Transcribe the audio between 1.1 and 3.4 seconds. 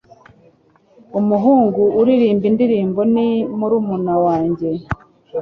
Umuhungu uririmba indirimbo ni